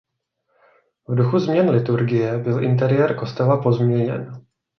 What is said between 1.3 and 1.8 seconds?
změn